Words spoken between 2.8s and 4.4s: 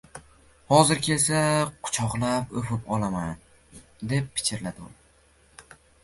olaman!» deb